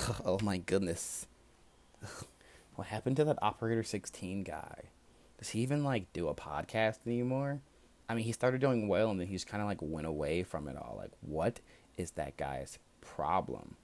[0.24, 1.26] Oh my goodness.
[2.76, 4.84] What happened to that Operator 16 guy?
[5.38, 7.60] Does he even like do a podcast anymore?
[8.08, 10.44] I mean, he started doing well and then he just kind of like went away
[10.44, 10.94] from it all.
[10.98, 11.60] Like, what
[11.98, 13.76] is that guy's problem?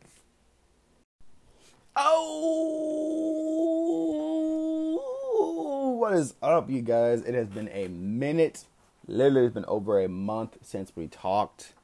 [1.94, 2.56] Oh,
[5.98, 7.22] what is up, you guys?
[7.22, 8.64] It has been a minute.
[9.06, 11.74] Literally, it's been over a month since we talked.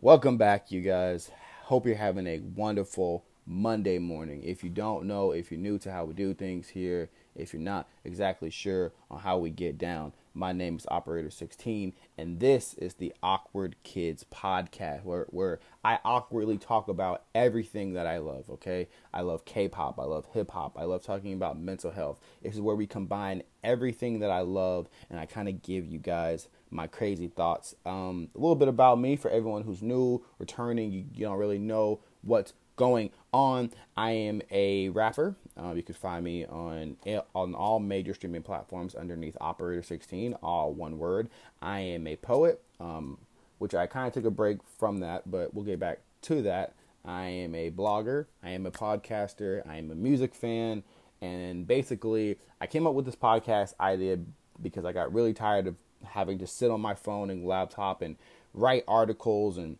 [0.00, 1.30] Welcome back, you guys.
[1.68, 4.42] Hope you're having a wonderful Monday morning.
[4.42, 7.62] If you don't know, if you're new to how we do things here, if you're
[7.62, 12.74] not exactly sure on how we get down, my name is Operator 16, and this
[12.74, 18.50] is the Awkward Kids podcast where, where I awkwardly talk about everything that I love,
[18.50, 18.88] okay?
[19.12, 22.20] I love K pop, I love hip hop, I love talking about mental health.
[22.42, 25.98] This is where we combine everything that I love and I kind of give you
[25.98, 27.76] guys my crazy thoughts.
[27.86, 31.58] Um, a little bit about me for everyone who's new, returning, you, you don't really
[31.58, 33.70] know what's going on.
[33.96, 35.36] I am a rapper.
[35.56, 36.96] Uh, you can find me on
[37.34, 41.28] on all major streaming platforms underneath Operator 16, all one word.
[41.62, 43.18] I am a poet, um,
[43.58, 46.74] which I kind of took a break from that, but we'll get back to that.
[47.04, 48.26] I am a blogger.
[48.42, 49.66] I am a podcaster.
[49.68, 50.82] I am a music fan.
[51.20, 54.18] And basically, I came up with this podcast idea
[54.60, 58.16] because I got really tired of having to sit on my phone and laptop and
[58.52, 59.78] write articles and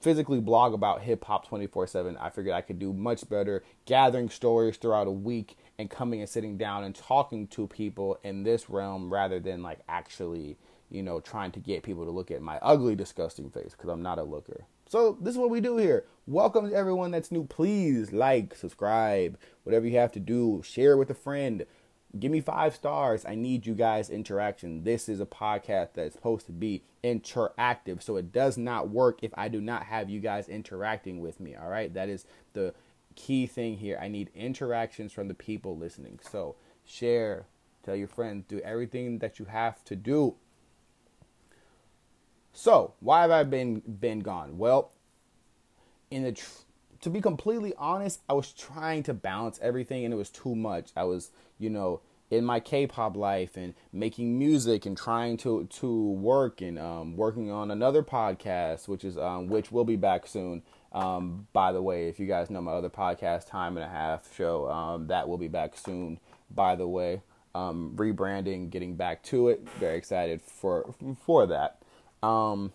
[0.00, 2.16] physically blog about hip hop 24 7.
[2.16, 6.28] I figured I could do much better gathering stories throughout a week and coming and
[6.28, 10.56] sitting down and talking to people in this realm rather than like actually,
[10.90, 14.02] you know, trying to get people to look at my ugly, disgusting face because I'm
[14.02, 14.64] not a looker.
[14.88, 16.04] So, this is what we do here.
[16.28, 17.44] Welcome to everyone that's new.
[17.44, 21.66] Please like, subscribe, whatever you have to do, share with a friend
[22.18, 23.24] Give me five stars.
[23.26, 24.84] I need you guys' interaction.
[24.84, 28.02] This is a podcast that's supposed to be interactive.
[28.02, 31.54] So it does not work if I do not have you guys interacting with me.
[31.54, 31.92] All right.
[31.92, 32.74] That is the
[33.14, 33.98] key thing here.
[34.00, 36.20] I need interactions from the people listening.
[36.22, 37.46] So share,
[37.82, 40.36] tell your friends, do everything that you have to do.
[42.52, 44.56] So why have I been been gone?
[44.56, 44.92] Well,
[46.10, 46.62] in the tr-
[47.00, 50.90] to be completely honest, I was trying to balance everything and it was too much.
[50.96, 56.10] I was, you know, in my K-pop life and making music and trying to to
[56.12, 60.62] work and um, working on another podcast, which is um, which will be back soon.
[60.92, 64.34] Um, by the way, if you guys know my other podcast, Time and a Half
[64.34, 66.18] show, um, that will be back soon.
[66.50, 67.22] By the way,
[67.54, 69.68] um, rebranding, getting back to it.
[69.78, 71.78] Very excited for for that.
[72.22, 72.72] Um,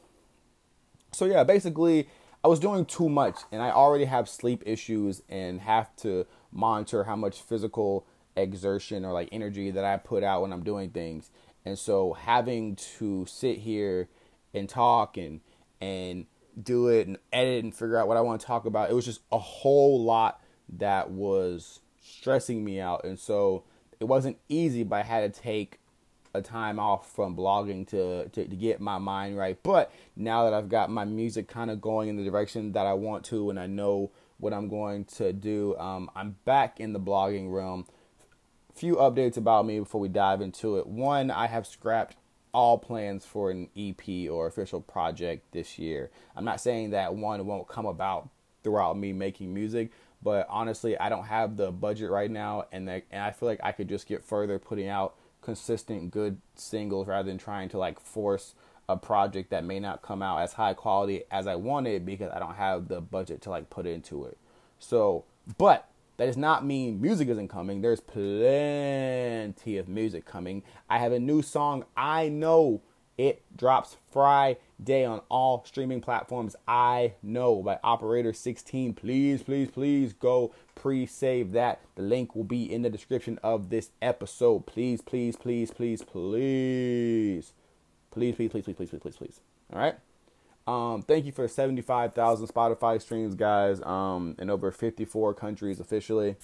[1.11, 2.07] so yeah, basically,
[2.43, 7.03] I was doing too much, and I already have sleep issues and have to monitor
[7.03, 11.29] how much physical exertion or like energy that I put out when I'm doing things.
[11.65, 14.09] And so having to sit here
[14.53, 15.41] and talk and
[15.79, 16.25] and
[16.61, 19.05] do it and edit and figure out what I want to talk about, it was
[19.05, 20.41] just a whole lot
[20.77, 23.03] that was stressing me out.
[23.03, 23.63] And so
[23.99, 25.79] it wasn't easy, but I had to take
[26.33, 29.57] a time off from blogging to, to, to get my mind right.
[29.63, 32.93] But now that I've got my music kind of going in the direction that I
[32.93, 36.99] want to and I know what I'm going to do, um, I'm back in the
[36.99, 37.85] blogging realm
[38.73, 40.87] few updates about me before we dive into it.
[40.87, 42.15] One, I have scrapped
[42.53, 46.09] all plans for an EP or official project this year.
[46.35, 48.29] I'm not saying that one won't come about
[48.63, 53.03] throughout me making music, but honestly, I don't have the budget right now, and, and
[53.13, 57.37] I feel like I could just get further putting out consistent good singles rather than
[57.37, 58.55] trying to like force
[58.87, 62.39] a project that may not come out as high quality as I wanted because I
[62.39, 64.37] don't have the budget to like put into it.
[64.79, 65.25] So,
[65.57, 65.87] but
[66.17, 67.81] that does not mean music isn't coming.
[67.81, 70.63] There's plenty of music coming.
[70.89, 71.85] I have a new song.
[71.95, 72.81] I know
[73.21, 76.55] it drops Friday on all streaming platforms.
[76.67, 78.95] I know by Operator 16.
[78.95, 81.81] Please, please, please go pre save that.
[81.93, 84.65] The link will be in the description of this episode.
[84.65, 87.53] Please, please, please, please, please.
[88.09, 89.39] Please, please, please, please, please, please, please, please.
[89.71, 89.95] All right.
[90.65, 96.37] Um, thank you for 75,000 Spotify streams, guys, um, in over 54 countries officially.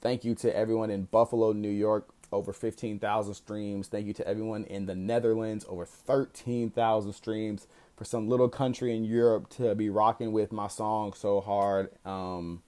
[0.00, 3.88] Thank you to everyone in Buffalo, New York, over 15,000 streams.
[3.88, 7.66] Thank you to everyone in the Netherlands, over 13,000 streams.
[7.96, 12.62] For some little country in Europe to be rocking with my song so hard, um,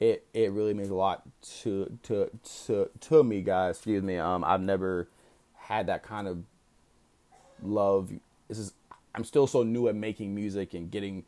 [0.00, 1.22] it it really means a lot
[1.60, 2.28] to to
[2.66, 3.76] to to me, guys.
[3.76, 4.18] Excuse me.
[4.18, 5.08] Um, I've never
[5.54, 6.42] had that kind of
[7.62, 8.10] love.
[8.48, 8.72] This is
[9.14, 11.24] I'm still so new at making music and getting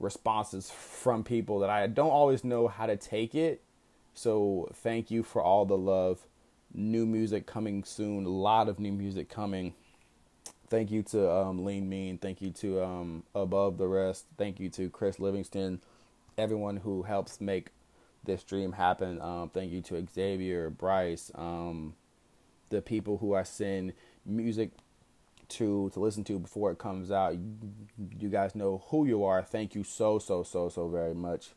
[0.00, 3.62] responses from people that I don't always know how to take it.
[4.14, 6.26] So thank you for all the love.
[6.74, 8.26] New music coming soon.
[8.26, 9.74] A lot of new music coming.
[10.68, 12.18] Thank you to um, Lean Mean.
[12.18, 14.26] Thank you to um, Above the Rest.
[14.36, 15.80] Thank you to Chris Livingston.
[16.38, 17.68] everyone who helps make
[18.24, 19.20] this dream happen.
[19.20, 21.94] Um, thank you to Xavier, Bryce, um,
[22.70, 23.94] the people who I send
[24.26, 24.70] music
[25.50, 27.34] to to listen to before it comes out.
[27.34, 27.40] You,
[28.20, 29.42] you guys know who you are.
[29.42, 31.50] Thank you so so so so very much.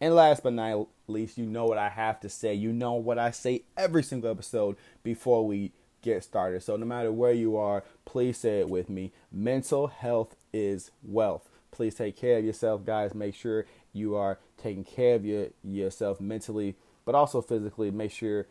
[0.00, 2.54] And last but not least, you know what I have to say.
[2.54, 5.72] You know what I say every single episode before we
[6.02, 6.62] get started.
[6.62, 9.12] So no matter where you are, please say it with me.
[9.30, 11.48] Mental health is wealth.
[11.70, 13.14] Please take care of yourself, guys.
[13.14, 17.90] Make sure you are taking care of your yourself mentally, but also physically.
[17.90, 18.46] Make sure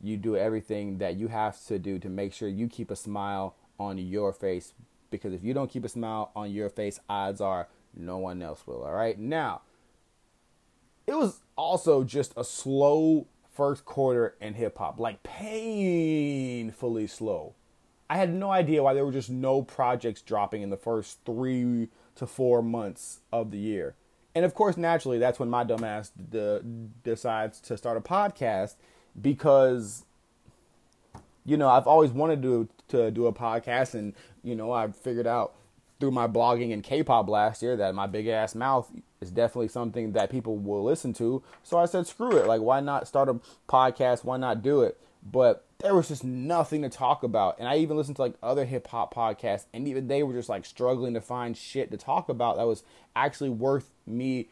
[0.00, 3.54] you do everything that you have to do to make sure you keep a smile
[3.78, 4.74] on your face
[5.10, 8.66] because if you don't keep a smile on your face, odds are no one else
[8.66, 8.82] will.
[8.82, 9.16] All right.
[9.16, 9.60] Now,
[11.06, 17.54] it was also just a slow first quarter in hip hop, like painfully slow.
[18.08, 21.88] I had no idea why there were just no projects dropping in the first three
[22.16, 23.94] to four months of the year.
[24.34, 26.60] And of course, naturally, that's when my dumbass d-
[27.04, 28.74] decides to start a podcast
[29.20, 30.04] because
[31.44, 35.26] you know I've always wanted to to do a podcast, and you know I figured
[35.26, 35.54] out
[36.02, 38.90] through my blogging and K-pop last year that my big ass mouth
[39.20, 41.44] is definitely something that people will listen to.
[41.62, 43.38] So I said, screw it, like why not start a
[43.68, 44.24] podcast?
[44.24, 44.98] Why not do it?
[45.22, 48.64] But there was just nothing to talk about, and I even listened to like other
[48.64, 52.28] hip hop podcasts, and even they were just like struggling to find shit to talk
[52.28, 52.82] about that was
[53.14, 54.48] actually worth me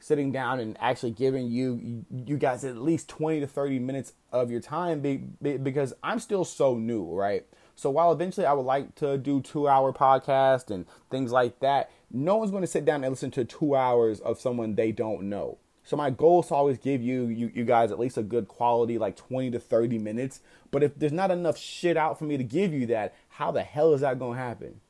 [0.00, 4.50] sitting down and actually giving you you guys at least 20 to 30 minutes of
[4.50, 7.46] your time be, be, because I'm still so new, right?
[7.76, 12.36] So while eventually I would like to do 2-hour podcast and things like that, no
[12.36, 15.58] one's going to sit down and listen to 2 hours of someone they don't know.
[15.84, 18.48] So my goal is to always give you, you you guys at least a good
[18.48, 20.40] quality like 20 to 30 minutes.
[20.72, 23.62] But if there's not enough shit out for me to give you that, how the
[23.62, 24.80] hell is that going to happen?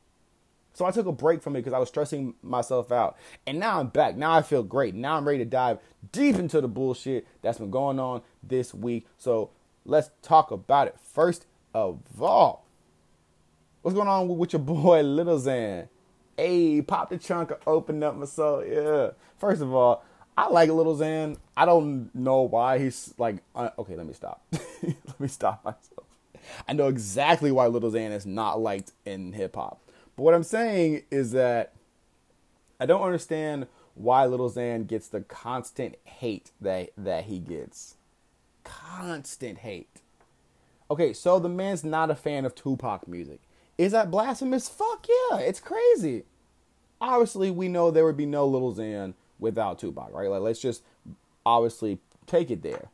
[0.72, 3.16] So I took a break from it because I was stressing myself out.
[3.46, 4.16] And now I'm back.
[4.16, 4.94] Now I feel great.
[4.94, 5.78] Now I'm ready to dive
[6.12, 9.06] deep into the bullshit that's been going on this week.
[9.18, 9.50] So
[9.84, 10.96] let's talk about it.
[11.00, 12.65] First of all,
[13.86, 15.86] what's going on with your boy Little Xan?
[16.36, 18.64] Hey, pop the trunk, open up my soul.
[18.66, 19.10] Yeah.
[19.38, 20.04] First of all,
[20.36, 21.36] I like Little Xan.
[21.56, 23.44] I don't know why he's like.
[23.54, 24.42] Uh, okay, let me stop.
[24.82, 26.04] let me stop myself.
[26.66, 29.80] I know exactly why Little Xan is not liked in hip hop.
[30.16, 31.72] But what I'm saying is that
[32.80, 37.94] I don't understand why Little Xan gets the constant hate that that he gets.
[38.64, 40.00] Constant hate.
[40.90, 43.38] Okay, so the man's not a fan of Tupac music.
[43.78, 44.68] Is that blasphemous?
[44.68, 46.24] Fuck yeah, it's crazy.
[47.00, 50.30] Obviously, we know there would be no Little Xan without Tupac, right?
[50.30, 50.82] Like, let's just
[51.44, 52.88] obviously take it there.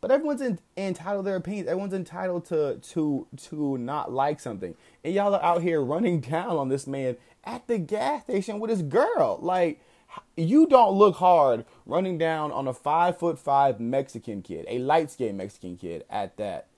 [0.00, 1.68] But everyone's in, entitled their opinions.
[1.68, 4.76] Everyone's entitled to to to not like something.
[5.02, 8.70] And y'all are out here running down on this man at the gas station with
[8.70, 9.38] his girl.
[9.42, 9.80] Like
[10.36, 15.10] you don't look hard running down on a five foot five Mexican kid, a light
[15.10, 16.68] skinned Mexican kid at that,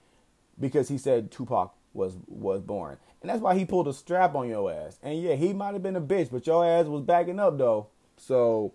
[0.59, 2.97] because he said Tupac was was born.
[3.21, 4.97] And that's why he pulled a strap on your ass.
[5.03, 7.87] And yeah, he might have been a bitch, but your ass was backing up though.
[8.17, 8.73] So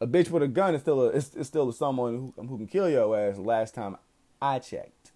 [0.00, 2.66] a bitch with a gun is still a is, is still someone who, who can
[2.66, 3.38] kill your ass.
[3.38, 3.96] Last time
[4.40, 5.12] I checked,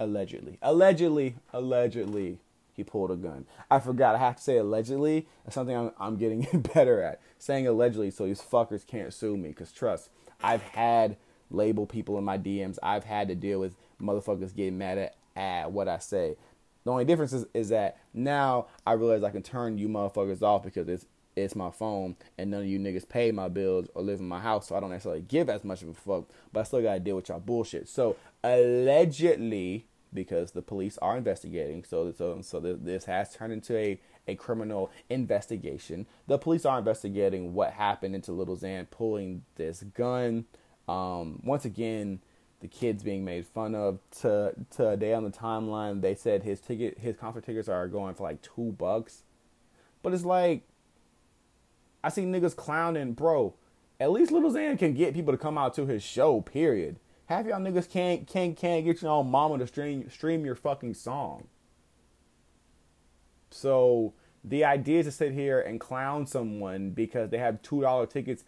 [0.00, 2.38] allegedly, allegedly, allegedly,
[2.72, 3.46] he pulled a gun.
[3.70, 4.14] I forgot.
[4.14, 5.26] I have to say allegedly.
[5.44, 9.52] That's something I'm I'm getting better at saying allegedly, so these fuckers can't sue me.
[9.52, 10.10] Cause trust,
[10.42, 11.16] I've had
[11.50, 12.78] label people in my DMs.
[12.82, 16.36] I've had to deal with motherfuckers getting mad at, at what I say.
[16.84, 20.62] The only difference is, is that now I realize I can turn you motherfuckers off
[20.62, 24.20] because it's it's my phone, and none of you niggas pay my bills or live
[24.20, 26.28] in my house, so I don't necessarily give as much of a fuck.
[26.52, 27.88] But I still gotta deal with y'all bullshit.
[27.88, 33.98] So allegedly, because the police are investigating, so so so this has turned into a
[34.26, 36.06] a criminal investigation.
[36.26, 40.46] The police are investigating what happened into Little Xan pulling this gun.
[40.88, 42.20] Um, once again,
[42.64, 43.98] the kids being made fun of.
[44.22, 48.22] To today on the timeline, they said his ticket, his concert tickets are going for
[48.22, 49.22] like two bucks.
[50.02, 50.62] But it's like
[52.02, 53.54] I see niggas clowning, bro.
[54.00, 56.40] At least Little Xan can get people to come out to his show.
[56.40, 56.96] Period.
[57.26, 60.94] Half y'all niggas can't can't can't get your own mama to stream stream your fucking
[60.94, 61.48] song.
[63.50, 68.06] So the idea is to sit here and clown someone because they have two dollar
[68.06, 68.42] tickets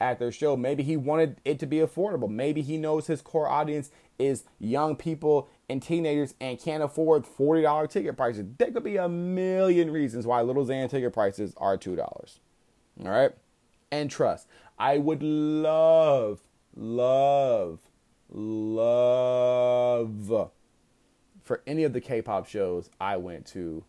[0.00, 0.56] at their show.
[0.56, 2.28] Maybe he wanted it to be affordable.
[2.28, 7.62] Maybe he knows his core audience is young people and teenagers and can't afford forty
[7.62, 8.46] dollar ticket prices.
[8.58, 12.40] There could be a million reasons why Little Xan ticket prices are two dollars.
[13.04, 13.32] All right.
[13.92, 14.46] And trust.
[14.78, 16.40] I would love,
[16.74, 17.80] love,
[18.30, 20.50] love
[21.42, 23.84] for any of the K-pop shows I went to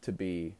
[0.00, 0.54] to be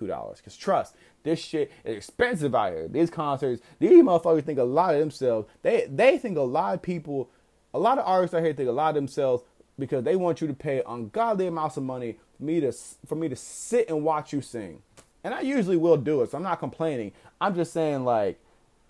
[0.00, 0.40] two dollars.
[0.40, 2.88] Cause trust, this shit is expensive out here.
[2.88, 5.48] These concerts, these motherfuckers think a lot of themselves.
[5.62, 7.30] They they think a lot of people,
[7.74, 9.44] a lot of artists out here think a lot of themselves
[9.78, 12.72] because they want you to pay ungodly amounts of money for me to
[13.06, 14.82] for me to sit and watch you sing.
[15.22, 17.12] And I usually will do it, so I'm not complaining.
[17.40, 18.40] I'm just saying like,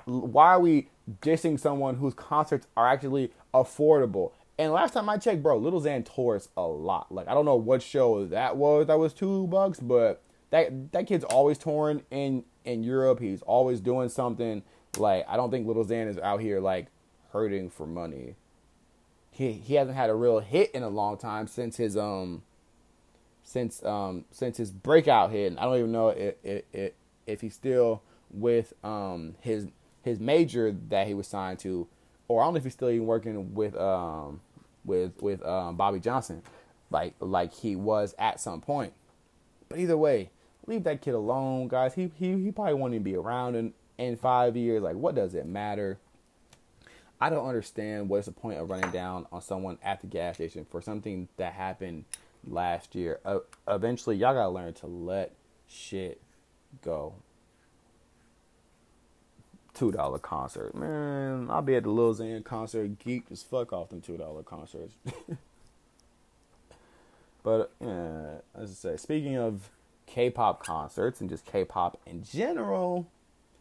[0.04, 0.88] why are we
[1.20, 4.30] dissing someone whose concerts are actually affordable?
[4.56, 7.10] And last time I checked, bro, Lil Xan tours a lot.
[7.10, 11.06] Like I don't know what show that was that was two bucks, but that that
[11.06, 13.20] kid's always touring in in Europe.
[13.20, 14.62] He's always doing something.
[14.98, 16.86] Like I don't think Little Xan is out here like
[17.32, 18.36] hurting for money.
[19.30, 22.42] He he hasn't had a real hit in a long time since his um
[23.42, 25.54] since um since his breakout hit.
[25.58, 26.92] I don't even know if if,
[27.26, 29.66] if he's still with um his
[30.02, 31.86] his major that he was signed to,
[32.28, 34.40] or I don't know if he's still even working with um
[34.84, 36.42] with with um, Bobby Johnson,
[36.90, 38.92] like like he was at some point.
[39.68, 40.30] But either way,
[40.66, 41.94] leave that kid alone, guys.
[41.94, 44.82] He he he probably won't even be around in in five years.
[44.82, 45.98] Like, what does it matter?
[47.20, 50.64] I don't understand what's the point of running down on someone at the gas station
[50.70, 52.06] for something that happened
[52.46, 53.20] last year.
[53.24, 55.32] Uh, eventually, y'all gotta learn to let
[55.68, 56.20] shit
[56.82, 57.14] go
[59.74, 60.74] two dollar concert.
[60.74, 64.42] Man, I'll be at the Lil Xan concert, geeked as fuck off them two dollar
[64.42, 64.94] concerts.
[67.42, 69.70] but yeah, as I say, speaking of
[70.10, 73.08] K-pop concerts and just K-pop in general,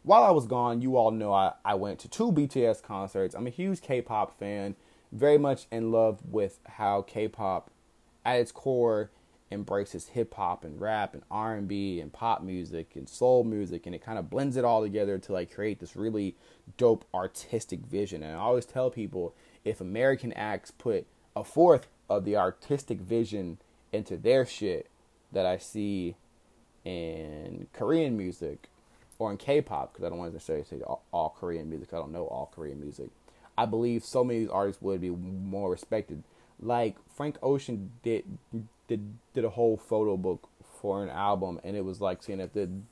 [0.02, 3.34] while I was gone, you all know I, I went to two BTS concerts.
[3.34, 4.74] I'm a huge K-pop fan,
[5.12, 7.70] very much in love with how K-pop,
[8.24, 9.10] at its core,
[9.52, 13.86] embraces hip hop and rap and R and B and pop music and soul music,
[13.86, 16.36] and it kind of blends it all together to like create this really
[16.76, 18.22] dope artistic vision.
[18.22, 23.58] And I always tell people if American acts put a fourth of the artistic vision
[23.92, 24.88] into their shit
[25.32, 26.16] that I see
[26.84, 28.68] in Korean music
[29.18, 31.92] or in K-pop, because I don't want to necessarily say all, all Korean music.
[31.92, 33.08] I don't know all Korean music.
[33.58, 36.22] I believe so many of these artists would be more respected.
[36.58, 38.24] Like Frank Ocean did
[38.88, 40.48] did did a whole photo book
[40.80, 42.82] for an album, and it was like seeing if did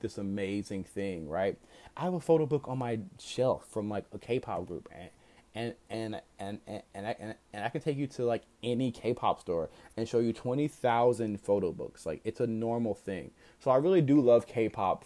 [0.00, 1.56] this amazing thing, right?
[1.96, 5.10] I have a photo book on my shelf from like a K-pop group, and
[5.54, 8.90] and and and and, and I, and, and I can take you to like any
[8.90, 12.06] K-pop store and show you twenty thousand photo books.
[12.06, 13.30] Like it's a normal thing.
[13.58, 15.04] So I really do love K-pop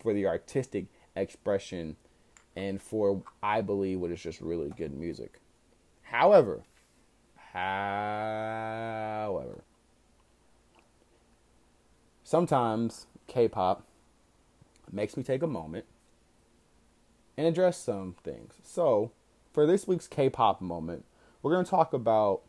[0.00, 1.96] for the artistic expression
[2.54, 5.40] and for I believe what is just really good music.
[6.02, 6.62] However,
[7.56, 8.04] However,
[12.22, 13.86] sometimes K pop
[14.92, 15.86] makes me take a moment
[17.34, 18.52] and address some things.
[18.62, 19.12] So,
[19.56, 21.06] for this week's K pop moment,
[21.40, 22.42] we're going to talk about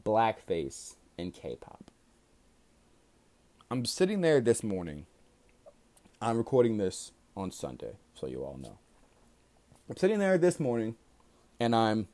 [0.00, 1.90] blackface in K pop.
[3.68, 5.06] I'm sitting there this morning.
[6.22, 8.78] I'm recording this on Sunday, so you all know.
[9.90, 10.94] I'm sitting there this morning
[11.58, 12.06] and I'm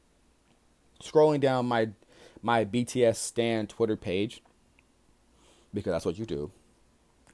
[1.04, 1.90] scrolling down my
[2.40, 4.42] my BTS Stan Twitter page
[5.74, 6.50] because that's what you do,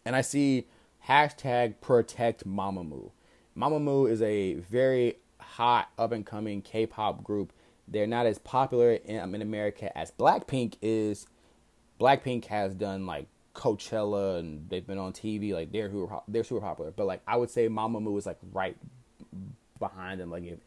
[0.04, 0.66] and I see
[1.06, 3.12] hashtag protect Mamamoo.
[3.56, 5.18] Mamamoo is a very
[5.48, 7.52] hot up and coming K-pop group.
[7.86, 11.26] They're not as popular in, um, in America as Blackpink is.
[11.98, 15.52] Blackpink has done like Coachella and they've been on TV.
[15.52, 15.90] Like they're
[16.28, 16.90] they're super popular.
[16.90, 18.76] But like I would say Mamamoo is like right
[19.78, 20.30] behind them.
[20.30, 20.58] Like if,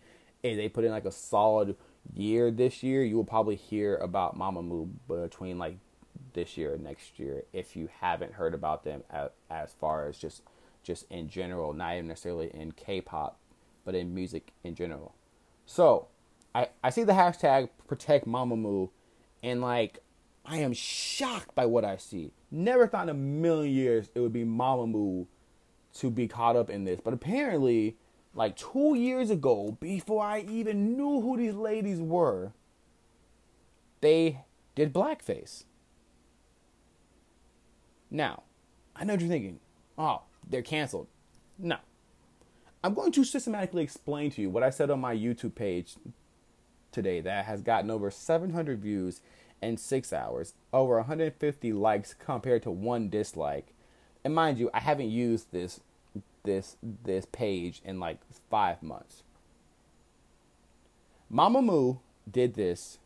[0.43, 1.75] if they put in like a solid
[2.13, 5.77] year this year, you will probably hear about Mamamoo between like
[6.33, 10.17] this year and next year if you haven't heard about them as, as far as
[10.17, 10.41] just
[10.83, 13.37] just in general, not even necessarily in K-pop,
[13.85, 15.15] but in music in general.
[15.65, 16.07] So,
[16.53, 18.89] I I see the hashtag protect Mamamoo
[19.43, 19.99] and like
[20.45, 22.31] I am shocked by what I see.
[22.49, 25.27] Never thought in a million years it would be Mamamoo
[25.95, 27.97] to be caught up in this, but apparently
[28.33, 32.53] like two years ago, before I even knew who these ladies were,
[33.99, 35.65] they did blackface.
[38.09, 38.43] Now,
[38.95, 39.59] I know what you're thinking.
[39.97, 41.07] Oh, they're canceled.
[41.57, 41.77] No.
[42.83, 45.95] I'm going to systematically explain to you what I said on my YouTube page
[46.91, 49.21] today that has gotten over 700 views
[49.61, 53.73] in six hours, over 150 likes compared to one dislike.
[54.23, 55.81] And mind you, I haven't used this
[56.43, 58.17] this this page in like
[58.49, 59.23] five months.
[61.31, 62.97] Mamamoo did this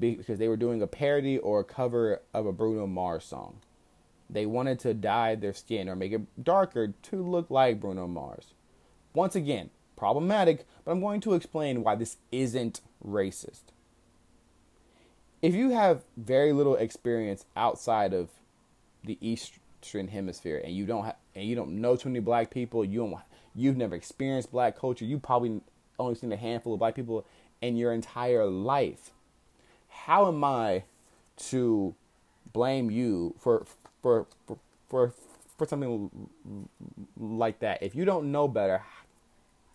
[0.00, 3.60] because they were doing a parody or a cover of a Bruno Mars song.
[4.28, 8.52] They wanted to dye their skin or make it darker to look like Bruno Mars.
[9.16, 13.62] Once again, problematic, but I'm going to explain why this isn't racist.
[15.40, 18.28] If you have very little experience outside of
[19.02, 22.84] the Eastern Hemisphere and you don't ha- and you don't know too many black people,
[22.84, 23.18] you don't
[23.54, 25.62] you've never experienced black culture, you probably
[25.98, 27.24] only seen a handful of black people
[27.62, 29.12] in your entire life.
[29.88, 30.84] How am I
[31.48, 31.94] to
[32.52, 33.64] blame you for
[34.02, 34.58] for for
[34.90, 35.14] for,
[35.56, 36.28] for something
[37.18, 37.82] like that?
[37.82, 38.82] If you don't know better,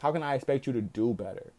[0.01, 1.53] how can I expect you to do better?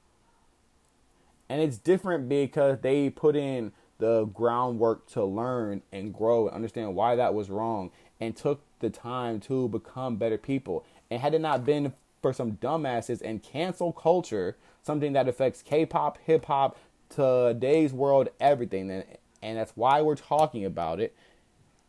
[1.48, 6.94] And it's different because they put in the groundwork to learn and grow and understand
[6.94, 10.84] why that was wrong and took the time to become better people.
[11.10, 16.18] And had it not been for some dumbasses and cancel culture, something that affects K-pop,
[16.24, 19.04] hip hop, today's world, everything, and
[19.42, 21.14] and that's why we're talking about it.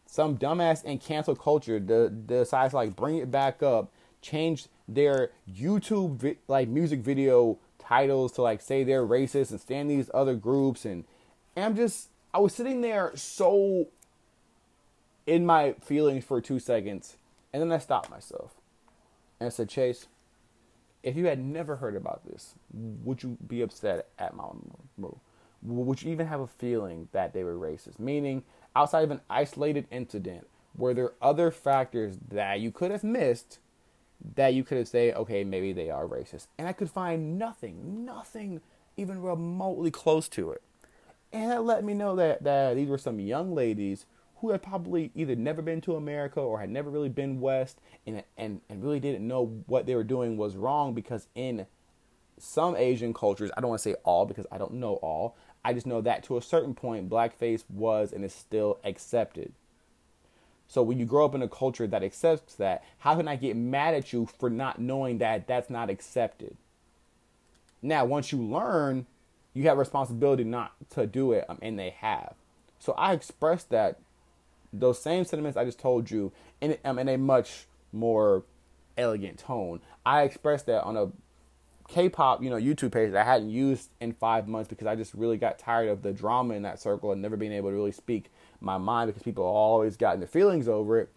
[0.07, 3.91] Some dumbass and cancel culture the decides like bring it back up,
[4.23, 9.91] change their YouTube vi- like music video titles to like say they're racist and stand
[9.91, 11.03] these other groups and
[11.55, 13.87] and I'm just I was sitting there so
[15.27, 17.17] in my feelings for two seconds
[17.51, 18.55] and then I stopped myself
[19.39, 20.07] and I said, Chase,
[21.03, 24.45] if you had never heard about this, would you be upset at my
[24.97, 25.17] move?
[25.61, 27.99] Would you even have a feeling that they were racist?
[27.99, 28.43] Meaning,
[28.75, 33.59] outside of an isolated incident, were there other factors that you could have missed
[34.35, 36.47] that you could have okay, maybe they are racist?
[36.57, 38.61] And I could find nothing, nothing
[38.97, 40.61] even remotely close to it.
[41.31, 44.05] And that let me know that, that these were some young ladies
[44.37, 48.23] who had probably either never been to America or had never really been West and,
[48.37, 51.65] and, and really didn't know what they were doing was wrong because in
[52.37, 55.73] some Asian cultures, I don't want to say all because I don't know all, I
[55.73, 59.53] just know that to a certain point, blackface was and is still accepted.
[60.73, 63.55] So when you grow up in a culture that accepts that, how can I get
[63.55, 66.57] mad at you for not knowing that that's not accepted?
[67.83, 69.05] Now, once you learn,
[69.53, 72.33] you have responsibility not to do it, um, and they have.
[72.79, 73.99] So I expressed that
[74.73, 78.41] those same sentiments I just told you in um, in a much more
[78.97, 79.79] elegant tone.
[80.03, 81.11] I expressed that on a
[81.87, 85.13] K-pop, you know, YouTube page that I hadn't used in five months because I just
[85.13, 87.91] really got tired of the drama in that circle and never being able to really
[87.91, 88.31] speak
[88.63, 91.09] my mind because people always gotten their feelings over it.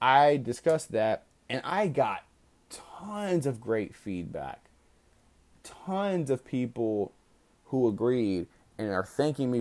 [0.00, 2.24] I discussed that and I got
[2.70, 4.64] tons of great feedback.
[5.62, 7.12] Tons of people
[7.66, 8.46] who agreed
[8.78, 9.60] and are thanking me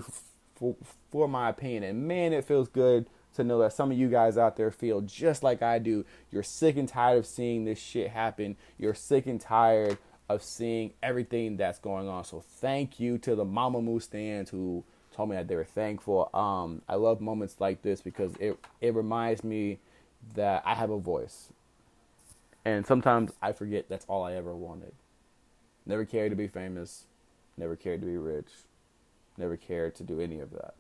[0.56, 0.76] for,
[1.12, 1.84] for, my opinion.
[1.84, 5.02] And man, it feels good to know that some of you guys out there feel
[5.02, 6.06] just like I do.
[6.32, 8.56] You're sick and tired of seeing this shit happen.
[8.78, 9.98] You're sick and tired
[10.30, 12.24] of seeing everything that's going on.
[12.24, 14.84] So thank you to the Mamamoo stands who
[15.18, 16.30] told me that they were thankful.
[16.34, 19.80] Um, I love moments like this because it it reminds me
[20.36, 21.52] that I have a voice.
[22.64, 24.94] And sometimes I forget that's all I ever wanted.
[25.86, 27.06] Never cared to be famous,
[27.58, 28.50] never cared to be rich,
[29.38, 30.76] never cared to do any of that.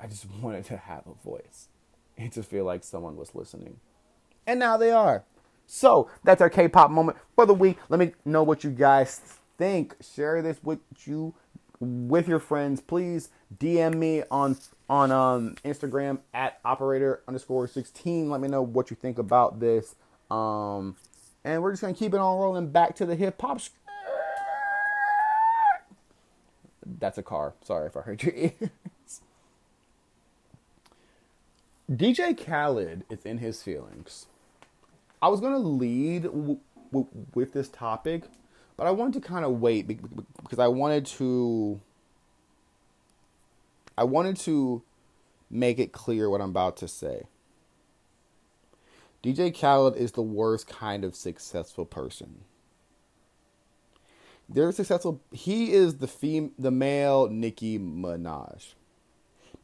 [0.00, 1.68] I just wanted to have a voice
[2.16, 3.80] and to feel like someone was listening.
[4.46, 5.24] And now they are.
[5.66, 7.76] So that's our K-pop moment for the week.
[7.90, 9.20] Let me know what you guys
[9.58, 9.94] think.
[10.00, 11.34] Share this with you
[11.80, 12.80] with your friends.
[12.80, 14.56] Please DM me on
[14.88, 18.30] on um, Instagram at operator underscore sixteen.
[18.30, 19.94] Let me know what you think about this.
[20.30, 20.96] Um,
[21.44, 23.60] and we're just gonna keep it on rolling back to the hip hop.
[26.86, 27.54] That's a car.
[27.62, 28.70] Sorry if I hurt your ears.
[31.90, 34.26] DJ Khaled is in his feelings.
[35.22, 36.58] I was gonna lead w-
[36.92, 38.24] w- with this topic,
[38.76, 41.80] but I wanted to kind of wait because I wanted to.
[43.98, 44.84] I wanted to
[45.50, 47.24] make it clear what I'm about to say.
[49.24, 52.44] DJ Khaled is the worst kind of successful person.
[54.48, 55.20] They're successful.
[55.32, 58.74] He is the fem- the male Nicki Minaj.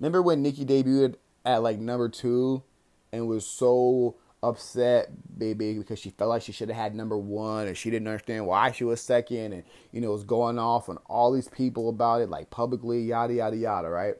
[0.00, 2.64] Remember when Nicki debuted at like number two
[3.12, 4.16] and was so
[4.48, 8.08] upset baby because she felt like she should have had number one and she didn't
[8.08, 11.88] understand why she was second and you know was going off on all these people
[11.88, 14.14] about it like publicly yada yada yada right?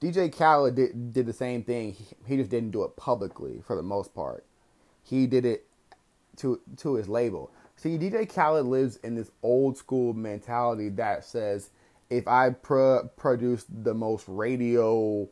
[0.00, 1.92] Dj khaled did, did the same thing.
[1.92, 4.44] He, he just didn't do it publicly for the most part.
[5.02, 5.66] He did it
[6.38, 7.50] to to his label.
[7.76, 11.70] See dj khaled lives in this old school mentality that says
[12.10, 15.28] if I pro- produce the most radio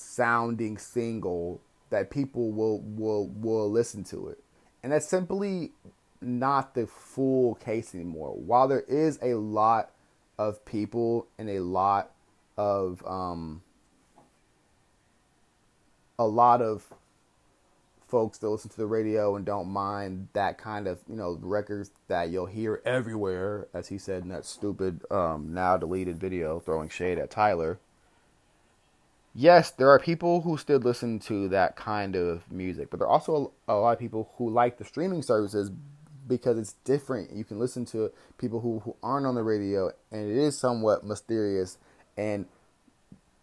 [0.00, 1.60] sounding single
[1.90, 4.42] that people will will will listen to it.
[4.82, 5.72] And that's simply
[6.20, 8.34] not the full case anymore.
[8.34, 9.90] While there is a lot
[10.38, 12.12] of people and a lot
[12.56, 13.62] of um
[16.18, 16.92] a lot of
[18.10, 21.90] folks that listen to the radio and don't mind that kind of you know records
[22.08, 26.88] that you'll hear everywhere, as he said in that stupid um, now deleted video throwing
[26.88, 27.78] shade at Tyler.
[29.34, 33.12] Yes, there are people who still listen to that kind of music, but there are
[33.12, 35.70] also a, lot of people who like the streaming services
[36.26, 37.32] because it's different.
[37.32, 41.04] You can listen to people who, who aren't on the radio, and it is somewhat
[41.04, 41.78] mysterious.
[42.16, 42.46] And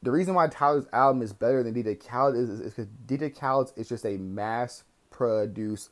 [0.01, 3.89] the reason why Tyler's album is better than DJ Khaled is because DJ Khaled is
[3.89, 5.89] just a mass produced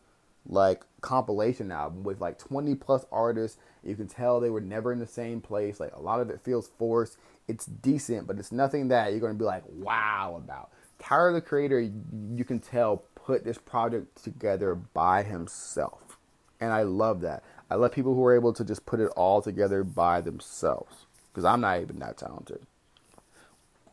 [0.48, 3.58] like compilation album with like 20 plus artists.
[3.84, 5.80] You can tell they were never in the same place.
[5.80, 7.18] Like a lot of it feels forced.
[7.48, 10.72] It's decent, but it's nothing that you're going to be like wow about.
[11.00, 11.90] Tyler the Creator,
[12.34, 16.18] you can tell put this project together by himself.
[16.60, 17.44] And I love that.
[17.70, 21.44] I love people who are able to just put it all together by themselves because
[21.44, 22.62] I'm not even that talented.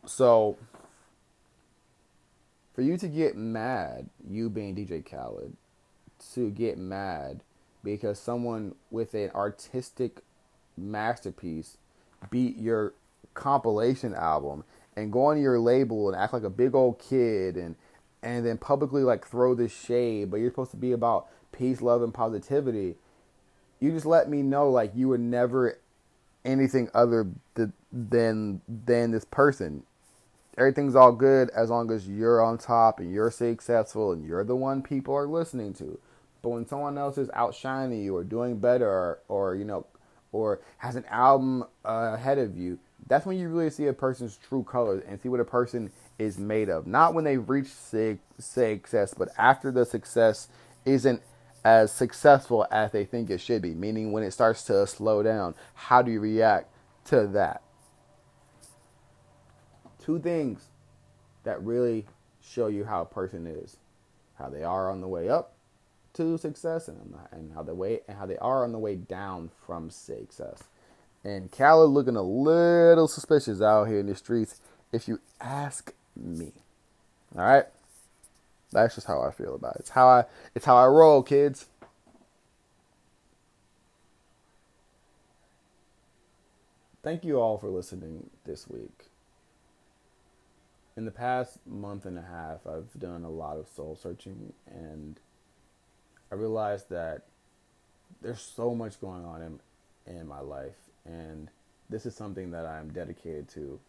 [0.05, 0.57] So
[2.75, 5.55] for you to get mad, you being DJ Khaled,
[6.33, 7.41] to get mad
[7.83, 10.21] because someone with an artistic
[10.77, 11.77] masterpiece
[12.29, 12.93] beat your
[13.33, 14.63] compilation album
[14.95, 17.75] and go on your label and act like a big old kid and
[18.21, 22.01] and then publicly like throw this shade, but you're supposed to be about peace, love,
[22.01, 22.95] and positivity.
[23.81, 25.77] You just let me know like you were never
[26.45, 27.27] anything other
[27.91, 29.83] than than this person
[30.57, 34.55] everything's all good as long as you're on top and you're successful and you're the
[34.55, 35.99] one people are listening to.
[36.41, 39.85] But when someone else is outshining you or doing better or, or you know
[40.31, 44.37] or has an album uh, ahead of you, that's when you really see a person's
[44.37, 46.87] true colors and see what a person is made of.
[46.87, 47.73] Not when they've reached
[48.39, 50.47] success, but after the success
[50.85, 51.21] isn't
[51.65, 53.73] as successful as they think it should be.
[53.73, 56.69] Meaning when it starts to slow down, how do you react
[57.05, 57.61] to that?
[60.03, 60.67] two things
[61.43, 62.05] that really
[62.41, 63.77] show you how a person is
[64.35, 65.55] how they are on the way up
[66.13, 69.49] to success and, and how the way and how they are on the way down
[69.65, 70.63] from success
[71.23, 74.59] and Khaled looking a little suspicious out here in the streets
[74.91, 76.51] if you ask me.
[77.35, 77.65] All right?
[78.71, 79.81] That's just how I feel about it.
[79.81, 81.67] It's how I it's how I roll kids.
[87.03, 89.07] Thank you all for listening this week.
[90.95, 95.19] In the past month and a half, I've done a lot of soul searching, and
[96.31, 97.23] I realized that
[98.21, 99.59] there's so much going on in
[100.05, 101.49] in my life, and
[101.89, 103.79] this is something that I'm dedicated to.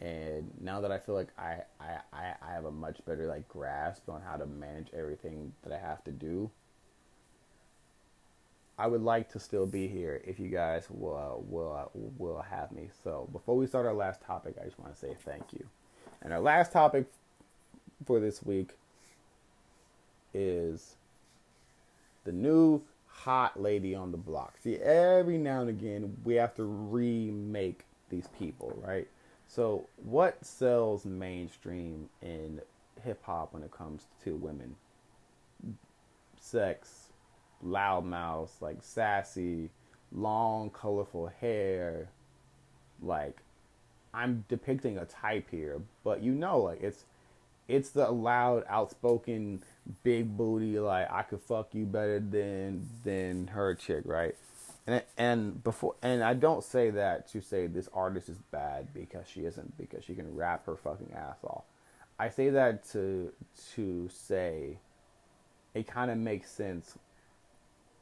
[0.00, 4.08] And now that I feel like I, I, I have a much better like grasp
[4.08, 6.50] on how to manage everything that I have to do,
[8.78, 12.90] I would like to still be here if you guys will will will have me.
[13.02, 15.66] So before we start our last topic, I just want to say thank you.
[16.22, 17.06] And our last topic
[18.06, 18.70] for this week
[20.32, 20.94] is
[22.22, 22.82] the new
[23.24, 24.54] hot lady on the block.
[24.62, 29.08] See, every now and again, we have to remake these people, right?
[29.46, 32.60] So, what sells mainstream in
[33.02, 34.76] hip hop when it comes to women?
[36.40, 37.08] Sex,
[37.62, 39.70] loud mouths, like sassy,
[40.12, 42.08] long, colorful hair,
[43.02, 43.38] like
[44.14, 47.04] I'm depicting a type here, but you know, like it's
[47.68, 49.62] it's the loud, outspoken,
[50.02, 54.34] big booty, like I could fuck you better than than her chick, right?
[54.86, 59.26] And and before and I don't say that to say this artist is bad because
[59.28, 61.64] she isn't because she can rap her fucking ass off.
[62.18, 63.32] I say that to
[63.74, 64.78] to say
[65.74, 66.98] it kind of makes sense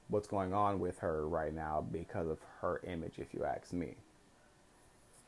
[0.08, 3.96] what's going on with her right now because of her image if you ask me.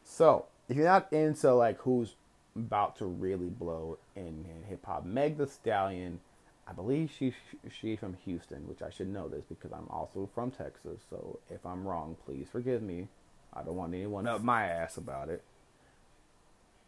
[0.04, 2.14] So, if you're not into like who's
[2.56, 6.20] about to really blow in, in hip hop, Meg Thee Stallion,
[6.68, 7.34] I believe she's
[7.70, 11.00] she's from Houston, which I should know this because I'm also from Texas.
[11.08, 13.08] So if I'm wrong, please forgive me.
[13.54, 15.42] I don't want anyone up my ass about it.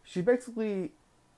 [0.04, 0.92] She basically,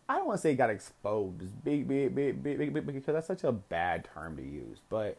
[0.09, 3.44] I don't want to say got exposed, big, big, big, big, big, because that's such
[3.44, 5.18] a bad term to use, but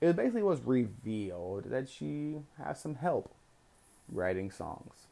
[0.00, 3.34] it basically was revealed that she has some help
[4.12, 5.06] writing songs.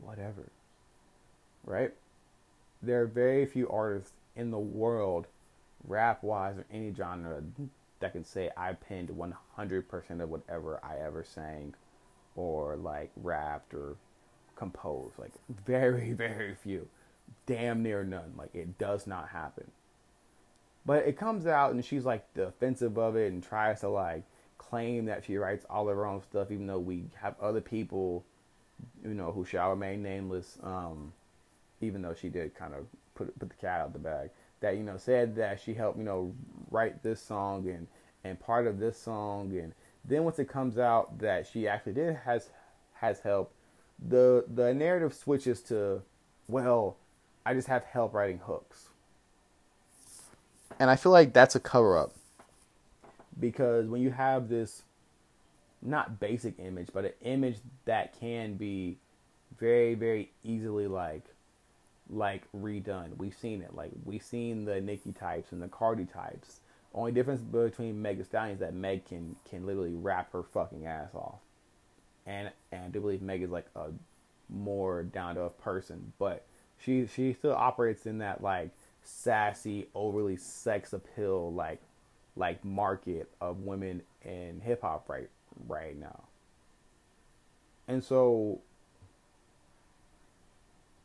[0.00, 0.50] Whatever
[1.66, 1.92] right?
[2.80, 5.26] There are very few artists in the world,
[5.84, 7.42] rap wise or any genre,
[8.00, 11.74] that can say I penned 100% of whatever I ever sang
[12.34, 13.96] or like rapped or
[14.54, 15.18] composed.
[15.18, 15.32] Like,
[15.66, 16.88] very, very few.
[17.46, 18.34] Damn near none.
[18.36, 19.70] Like, it does not happen.
[20.84, 24.22] But it comes out and she's like defensive of it and tries to like
[24.56, 28.24] claim that she writes all of her own stuff, even though we have other people,
[29.02, 31.12] you know, who shall remain nameless, um,
[31.80, 32.86] even though she did kind of
[33.16, 34.30] put put the cat out the bag,
[34.66, 36.34] that you know said that she helped you know
[36.72, 37.86] write this song and
[38.24, 39.72] and part of this song, and
[40.04, 42.50] then once it comes out that she actually did has
[42.94, 43.52] has help,
[44.08, 46.02] the the narrative switches to
[46.48, 46.96] well,
[47.44, 48.88] I just have help writing hooks.
[50.80, 52.12] And I feel like that's a cover up.
[53.38, 54.82] Because when you have this
[55.80, 58.98] not basic image, but an image that can be
[59.58, 61.24] very, very easily like
[62.10, 63.16] like redone.
[63.16, 63.74] We've seen it.
[63.74, 66.60] Like we've seen the Nicki types and the Cardi types.
[66.94, 71.14] Only difference between Meg Stallion is that Meg can can literally rap her fucking ass
[71.14, 71.40] off.
[72.26, 73.88] And and I do believe Meg is like a
[74.48, 76.44] more down to earth person, but
[76.78, 78.70] she she still operates in that like
[79.02, 81.80] sassy, overly sex appeal like
[82.36, 85.28] like market of women in hip hop right
[85.68, 86.24] right now.
[87.88, 88.60] And so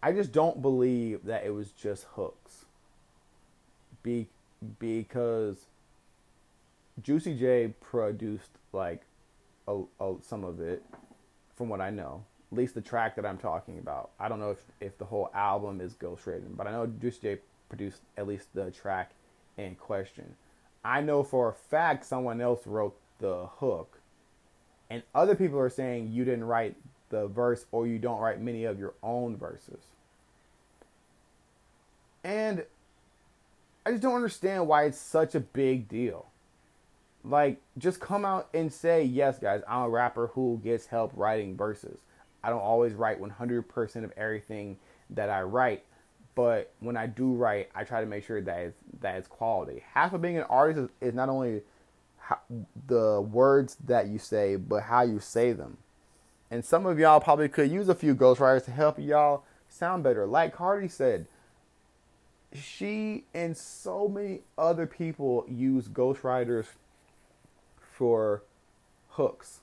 [0.03, 2.65] I just don't believe that it was just hooks.
[4.01, 4.27] Be
[4.79, 5.65] because
[7.03, 9.03] Juicy J produced like
[9.67, 10.83] a, a, some of it,
[11.55, 12.23] from what I know.
[12.51, 14.09] At least the track that I'm talking about.
[14.19, 17.37] I don't know if, if the whole album is ghostwritten, but I know Juicy J
[17.69, 19.11] produced at least the track
[19.57, 20.35] in question.
[20.83, 23.99] I know for a fact someone else wrote the hook,
[24.89, 26.75] and other people are saying you didn't write
[27.09, 29.90] the verse or you don't write many of your own verses.
[32.23, 32.63] And
[33.85, 36.27] I just don't understand why it's such a big deal.
[37.23, 41.55] Like, just come out and say, yes, guys, I'm a rapper who gets help writing
[41.55, 41.97] verses.
[42.43, 44.77] I don't always write 100% of everything
[45.11, 45.83] that I write,
[46.33, 49.83] but when I do write, I try to make sure that it's, that it's quality.
[49.93, 51.61] Half of being an artist is, is not only
[52.17, 52.39] how,
[52.87, 55.77] the words that you say, but how you say them.
[56.49, 60.25] And some of y'all probably could use a few ghostwriters to help y'all sound better.
[60.25, 61.27] Like Cardi said,
[62.53, 66.65] she and so many other people use ghostwriters
[67.79, 68.43] for
[69.09, 69.61] hooks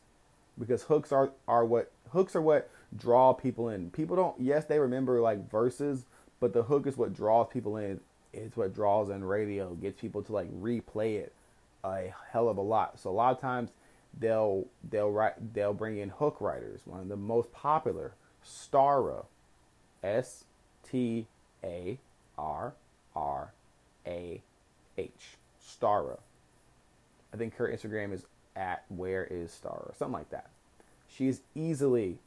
[0.59, 3.91] because hooks are are what hooks are what draw people in.
[3.91, 6.07] People don't yes, they remember like verses,
[6.41, 8.01] but the hook is what draws people in.
[8.33, 11.33] It's what draws in radio, gets people to like replay it
[11.85, 12.99] a hell of a lot.
[12.99, 13.71] So a lot of times
[14.19, 16.81] they'll they'll write they'll bring in hook writers.
[16.85, 19.27] One of the most popular, Starrah,
[20.03, 20.45] S
[20.89, 21.27] T
[21.63, 21.99] A
[22.39, 22.75] R
[23.15, 23.53] R
[24.07, 24.41] A
[24.97, 25.37] H.
[25.63, 26.19] Starrah.
[27.33, 28.25] I think her Instagram is
[28.57, 30.51] at where is Starrah, something like that.
[31.09, 32.19] She's easily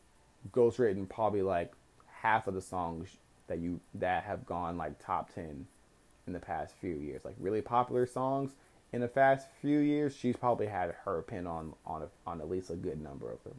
[0.52, 1.74] ghostwritten probably like
[2.22, 5.68] half of the songs that you that have gone like top ten
[6.28, 7.26] in the past few years.
[7.26, 8.52] Like really popular songs
[8.94, 12.50] in the past few years, she's probably had her pen on on a, on at
[12.50, 13.56] least a good number of them.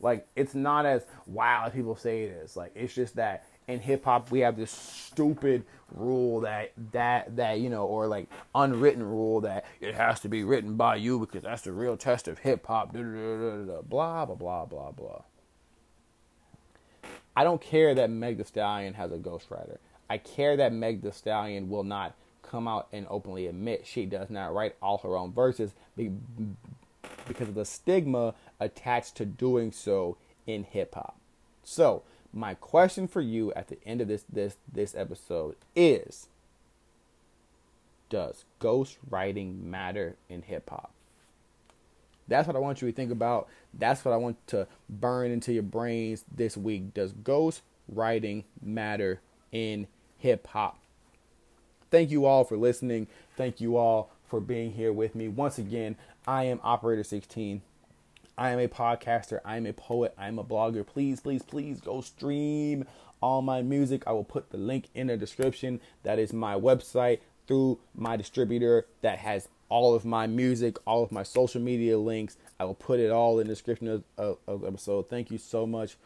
[0.00, 2.56] Like it's not as wild as people say it is.
[2.56, 7.58] Like it's just that in hip hop we have this stupid rule that that that
[7.58, 11.42] you know or like unwritten rule that it has to be written by you because
[11.42, 15.22] that's the real test of hip hop blah blah blah blah blah
[17.36, 19.78] I don't care that Meg Thee Stallion has a ghostwriter.
[20.08, 24.28] I care that Meg Thee Stallion will not come out and openly admit she does
[24.28, 30.64] not write all her own verses because of the stigma attached to doing so in
[30.64, 31.16] hip hop.
[31.62, 32.02] So,
[32.32, 36.28] my question for you at the end of this this this episode is
[38.08, 40.92] does ghost writing matter in hip hop?
[42.28, 43.48] That's what I want you to think about.
[43.72, 46.94] That's what I want to burn into your brains this week.
[46.94, 49.86] Does ghost writing matter in
[50.18, 50.78] hip hop?
[51.90, 53.08] Thank you all for listening.
[53.36, 55.26] Thank you all for being here with me.
[55.26, 57.62] Once again, I am Operator 16.
[58.40, 59.40] I am a podcaster.
[59.44, 60.14] I am a poet.
[60.16, 60.86] I am a blogger.
[60.86, 62.86] Please, please, please go stream
[63.20, 64.04] all my music.
[64.06, 65.78] I will put the link in the description.
[66.04, 71.12] That is my website through my distributor that has all of my music, all of
[71.12, 72.38] my social media links.
[72.58, 75.10] I will put it all in the description of, of, of the episode.
[75.10, 75.98] Thank you so much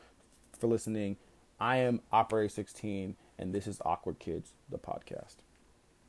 [0.58, 1.16] for listening.
[1.60, 5.36] I am Operator 16, and this is Awkward Kids, the podcast.